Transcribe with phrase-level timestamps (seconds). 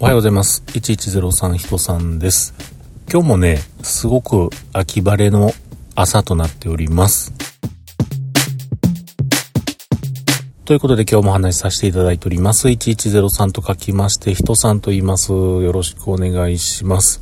[0.00, 0.62] おはようございます。
[0.66, 2.54] 1103人さんです。
[3.10, 5.50] 今日もね、すごく秋晴れの
[5.96, 7.32] 朝となっております。
[10.64, 12.68] ということで今日もお話しさせていただいております。
[12.68, 15.32] 1103と書きまして、人さんと言います。
[15.32, 17.20] よろしくお願いします。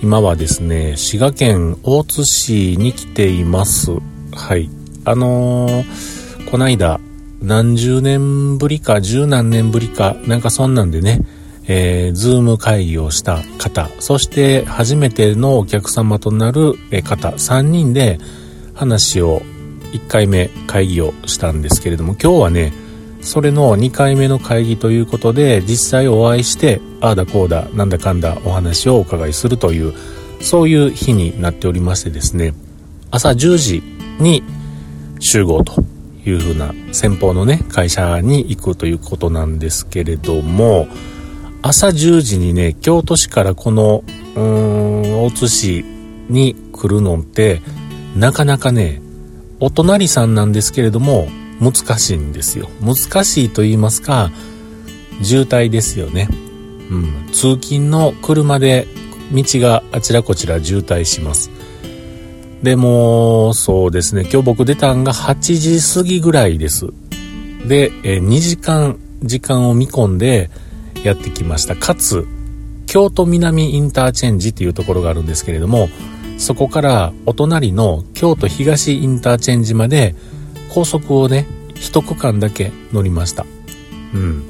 [0.00, 3.90] 今はですね、滋賀県大津市に来ています。
[4.32, 4.70] はい。
[5.06, 7.00] あのー、こないだ、
[7.42, 11.20] 何十年ぶりか、十何年ぶりか、なんかそんなんでね、
[11.66, 18.18] えー、ズーム会議をした方、そして初めてのお客様となる方、3人で
[18.74, 19.42] 話を
[19.92, 22.72] 1回目会議をしたんですけれども、今日はね、
[23.20, 29.94] それの2回目の会議ということで、実際お会いして、ああだこうだ、なんだかんだお話をお伺いするという、
[30.40, 32.54] そういう日になっておりましてですね、
[33.10, 33.82] 朝10時
[34.18, 34.42] に
[35.20, 35.91] 集合と。
[36.24, 40.88] いうふうな先方のね、会社に行くということなんですけれども、
[41.62, 45.84] 朝10時にね、京都市からこの、うーん、大津市
[46.28, 47.62] に来るのって、
[48.16, 49.00] なかなかね、
[49.60, 51.28] お隣さんなんですけれども、
[51.60, 52.68] 難しいんですよ。
[52.80, 54.30] 難しいと言いますか、
[55.22, 56.28] 渋滞ですよね。
[56.90, 58.86] うん、通勤の車で
[59.32, 61.50] 道があちらこちら渋滞します。
[62.62, 66.86] でも、そうですね、今日僕出たんが8時過ぎぐらいです。
[67.66, 70.50] で、え2時間、時間を見込んで
[71.02, 71.74] やってきました。
[71.74, 72.24] かつ、
[72.86, 75.88] 京都南インターチェンジっていうところがあるんですけれども、
[76.38, 80.14] そこからお隣の京都東インターチェンジまで
[80.68, 83.44] 高速をね、一区間だけ乗りました。
[84.14, 84.44] うん。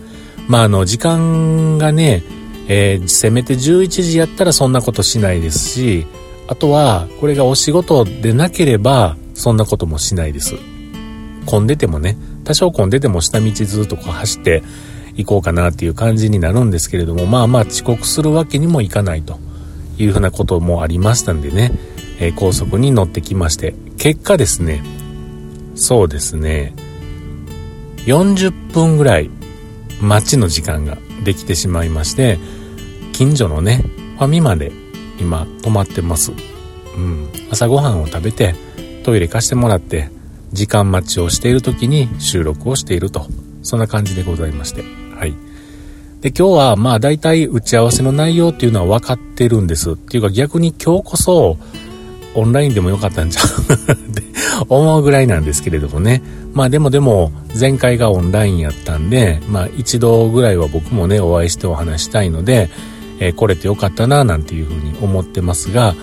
[0.48, 2.22] まあ、あの、時間がね、
[2.68, 6.06] えー、せめて11時やったらそんなことしないですし、
[6.48, 10.56] あとは、これがお仕事でなければ、そんなこともしないです。
[11.46, 14.62] 混んでてもね、多少混んでても下道ずっとこう走って
[15.16, 19.38] 行こうかなっていう感じになるんですけれども、まあまあ遅刻するわけにもいかないと
[19.98, 21.72] いうふうなこともありましたんでね、
[22.18, 24.82] えー、高速に乗ってきまして、結果ですね、
[25.74, 26.74] そうですね、
[28.06, 29.30] 40分ぐらい
[30.00, 32.38] 待ちの時間ができてしまいまして、
[33.12, 33.84] 近所のね、
[34.18, 34.72] ファミマで
[35.22, 36.32] 今泊まってます。
[36.96, 37.28] うん。
[37.50, 38.54] 朝ごはんを食べて、
[39.04, 40.10] トイレ貸してもらって、
[40.52, 43.26] 時間待ちをしている時に収録をしていると。
[43.62, 44.82] そんな感じでございまして。
[45.16, 45.34] はい。
[46.20, 49.92] で、今日はまあ大体打ち合わせの内容っていうのは分かってるんです。
[49.92, 51.56] っていうか逆に今日こそ
[52.34, 54.22] オンラインでもよかったんちゃうって
[54.68, 56.22] 思うぐらいなんですけれどもね。
[56.52, 62.70] まあでもでも前回がオンラインやったんで、まあ一度ぐらいは僕もねお会いしてお話したいので、
[63.22, 65.94] えー、来れてよかったななんていうふうに思ってますが、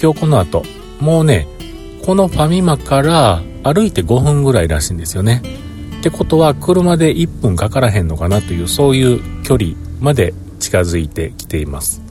[0.00, 0.62] 今日この後、
[1.00, 1.48] もうね、
[2.04, 5.40] このファミマから歩いて5分ぐらいらしいんですよね。
[6.00, 9.70] ってことは車で1分かからへんのかなというそういう距離
[10.00, 12.02] まで近づいてきています。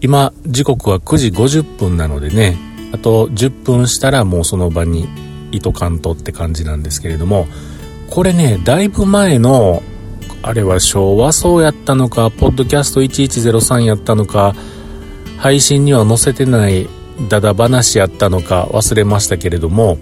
[0.00, 2.56] 今時刻は9時50分なのでね、
[2.92, 5.08] あと10分したらもうその場に
[5.52, 7.46] いとかんとって感じなんですけれども、
[8.10, 9.82] これね、だいぶ前の
[10.42, 14.54] あれは昭和層やったのか、ポッドキャスト1103やったのか、
[15.38, 16.88] 配信には載せてない
[17.28, 19.98] ダダ話やったのか忘れましたけれども、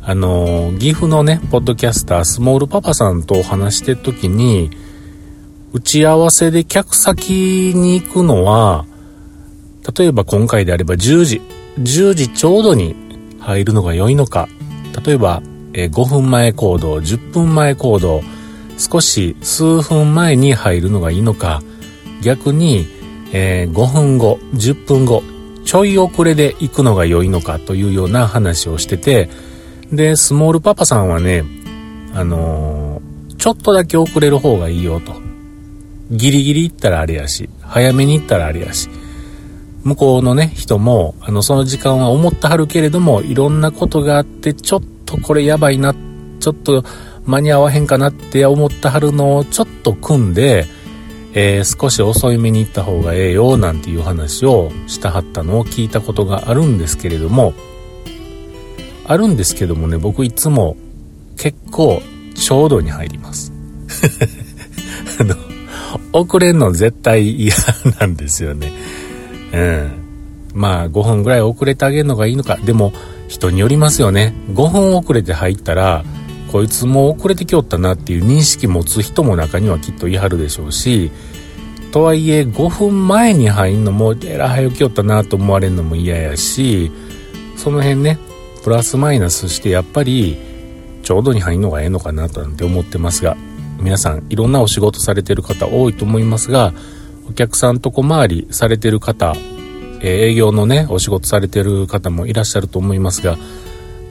[0.00, 4.70] あの、岐阜のね、ポッドキャスター、スモールパパさんとお話してる時に、
[5.72, 8.86] 打ち合わせで客先に行くのは、
[9.96, 11.42] 例えば今回であれば10時、
[11.78, 12.96] 10時ちょうどに
[13.40, 14.48] 入るのが良いのか、
[15.04, 15.42] 例えば、
[15.74, 18.22] え5分前行動、10分前行動、
[18.78, 21.62] 少し数分前に入るのがいいのか、
[22.22, 22.86] 逆に、
[23.32, 25.22] えー、5分後、10分後、
[25.64, 29.28] ちょい遅れで行くのが良いのかというような話をしてて、
[29.92, 31.44] で、スモールパパさんはね、
[32.14, 35.12] あのー、ちょっとだけ遅れる方がいいよと。
[36.10, 38.88] ギリギリ行ったらあれやし、早めに行ったらあれやし。
[39.82, 45.94] 向こうのね、人も、あの、その時間は思ってはるけれども、いろんなことがあって、ちょっとこれやばいな、
[46.40, 46.84] ちょっと
[47.26, 50.66] 間に合わへんかなって思ったはるのをちょっと組んで、
[51.34, 57.52] えー、少し遅い目に行った方がええよなんていう話をしたはったのを聞いたことがあるんですけれども、
[59.06, 60.76] あるんですけどもね、僕いつも
[61.36, 62.00] 結構
[62.34, 63.52] ちょうどに入ります。
[65.20, 65.36] あの、
[66.12, 67.54] 遅れんの絶対嫌
[68.00, 68.72] なんですよね。
[69.52, 69.90] うん。
[70.54, 72.56] まあ5分ぐらい遅れてあげるのがいいのか。
[72.56, 72.92] でも
[73.28, 74.34] 人によりますよね。
[74.52, 76.04] 5分遅れて入ったら、
[76.50, 81.10] こいつも遅れてきよったなっていう認識持つ人も中にはきっといはるでしょうし、
[81.92, 86.90] とはいえ5分前に入んのもえら早起きよったなと思われるのも嫌やし、
[87.56, 88.18] その辺ね、
[88.62, 90.36] プラスマイナスしてやっぱり
[91.02, 93.36] ちょうどに入んのがええのかなとなんて思ってますが、
[93.80, 96.72] 皆さんいろんなお仕事されてる方多いと思いますが、
[97.28, 99.34] お客さんと小回りされてる方、
[100.02, 103.38] え営業のね、お仕事されてる方もいらっしゃると思いますが、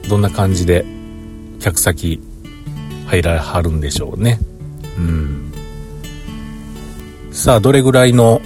[0.08, 0.84] どんな感じで
[1.60, 2.20] 客先
[3.06, 4.38] 入らはるんでしょうね。
[4.98, 5.52] うん。
[7.32, 8.40] さあ、どれぐらいの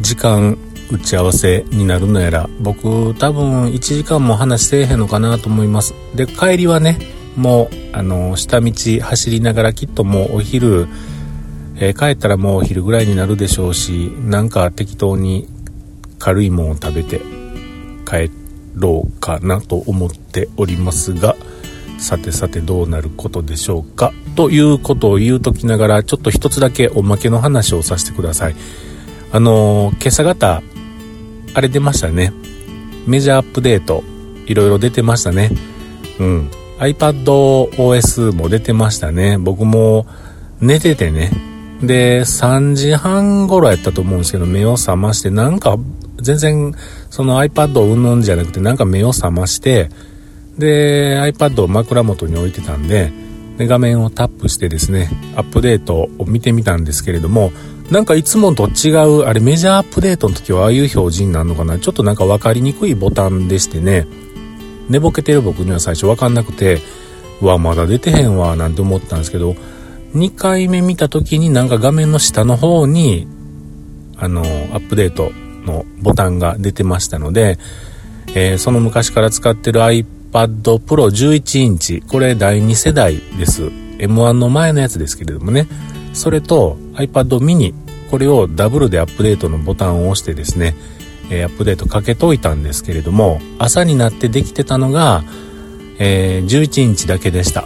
[0.00, 0.58] 時間
[0.90, 5.94] 打ち合わせになるのやら、僕多分1時間も話せえへんのかなと思います。
[6.14, 6.98] で、帰りはね、
[7.36, 10.88] もう、あの、下道走りながらきっともうお昼、
[11.76, 15.48] えー、帰ったらもうお昼ぐらいになるでしょうし、なんか適当に
[16.18, 17.20] 軽いもんを食べて
[18.06, 18.30] 帰
[18.74, 21.33] ろうかなと思っておりますが、
[22.04, 24.12] さてさてどうなることでしょうか？
[24.36, 28.56] ということを言うときながら、ちょっと一つだけおまけの話をさせてください。
[29.32, 30.62] あのー、今朝方、
[31.54, 32.32] あれ出ましたね。
[33.06, 34.04] メジャーアップデート、
[34.46, 35.50] いろいろ出てましたね。
[36.20, 36.50] うん。
[36.78, 39.38] iPadOS も出てましたね。
[39.38, 40.06] 僕も
[40.60, 41.32] 寝ててね。
[41.82, 45.78] で、3時半頃やったと思うんですけど、目を覚まして、なんか、
[46.20, 46.74] 全然、
[47.10, 49.88] その iPad をうんぬんじゃなくて、なんか目を覚まして、
[50.58, 53.12] で、iPad を枕元に置いてたんで、
[53.58, 57.52] で、画面をタップしてですね、アップデートを見てみたんですけれども、
[57.90, 61.78] なんかいつもと違う、あれメジャーアップデートの時はああいう表示になるのかな？
[61.78, 64.06] ちょっとなんか分かりにくいボタンでしてね、
[64.88, 66.80] 寝ぼけてる僕には最初分かんなくて、
[67.40, 69.54] うわ、まだ出てへんわ、なんて思ったんですけど、
[70.14, 73.26] 2回目見た時になんか画面の下の方に、
[74.16, 75.32] あの、アップデート
[75.66, 77.58] のボタンが出てましたので、
[78.34, 80.80] えー、その昔から使ってる iPad Pro
[81.12, 83.66] 11インチ、これ第2世代です。
[83.98, 85.68] M1 の前のやつですけれどもね、
[86.12, 87.72] それと iPad mini、
[88.10, 90.74] これをダブルでアップデートのボタンを押してですね、
[91.30, 95.22] え、アップデートかけといたんですけれども、朝になってできてたのが、
[96.00, 97.64] えー、11インチだけでした。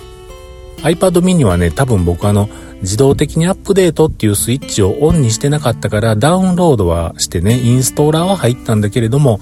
[0.82, 2.50] iPad mini はね、多分僕あの、
[2.82, 9.40] 自動的にアップデートっていうスイッチをオンにしてなかったから、ダウンロードはしてね、インストーラーは入ったんだけれども、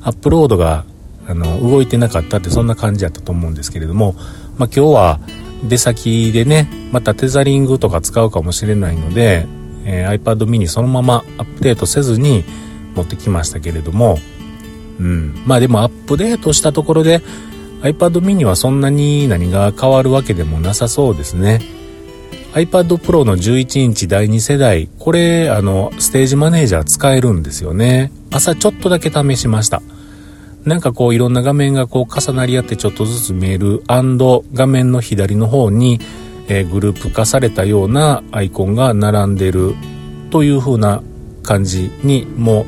[0.00, 0.84] アップロードが、
[1.28, 4.14] あの、動いてなかったってそんな感じだったと思うんですけれども、
[4.56, 5.20] まあ、今日は
[5.62, 9.46] 出先でね、またテザリングとか使うかもしれないので、
[9.84, 12.44] えー、iPad mini そのままアップデートせずに
[12.94, 14.18] 持ってきましたけれども、
[14.98, 15.42] うん。
[15.46, 17.22] まあでもアップデートしたところで
[17.82, 21.60] iPad mini はそんなに何が変わるわけでもなさそうですね。
[22.54, 28.10] iPad Pro の11インチ第2世代、これ、あの、ステージマネージャー使えるんですよね。
[28.30, 29.82] 朝ちょっとだけ試しました。
[30.68, 35.98] なんかこういろんな画面がこう重なり合ってちょっとずつ見える画面の左の方に、
[36.48, 39.74] えー、グループ化されたようなアイコンが並んでる
[40.30, 41.02] という風な
[41.42, 42.66] 感じにも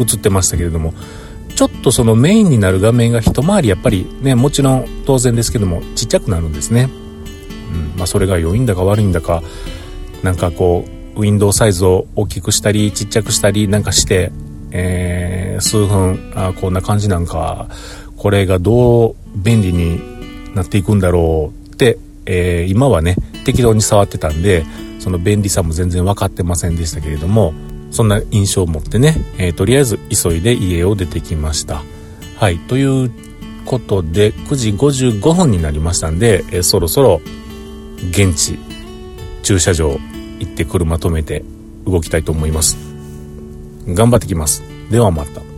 [0.00, 0.92] 映ってましたけれども、
[1.54, 6.88] ちょっとそのメインになる画面が一回りやっぱりね、もちろん当然ですけども、ちっちゃくなるんですね。
[7.72, 9.42] うん、まあそれが良いんだか悪いんだか、
[10.22, 10.84] なんかこ
[11.14, 14.32] う、ウィンドウサイズを大きくしたり、ちっちゃくしたりなんかして、
[14.72, 17.68] えー、数分、あこんな感じなんか、
[18.16, 20.00] これがどう便利に
[20.54, 24.64] なっていくんだろうって、えー、今はね、適当に触ってたんで、
[24.98, 27.54] その便利さも全然分かってませんでしたけれども、
[27.90, 31.82] そんな印象を持ってね、えー、とりあえず急いで家を出てきました。
[32.36, 33.10] はい、という
[33.64, 37.20] ことで、9時55分になりましたんで、えー、そろそろ
[38.10, 38.58] 現地
[39.42, 39.90] 駐車場
[40.38, 41.44] 行って車止めて
[41.86, 42.89] 動きたいと思います。
[43.94, 44.62] 頑張ってきます。
[44.90, 45.49] ではまた。